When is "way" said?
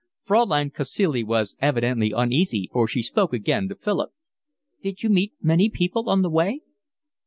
6.31-6.61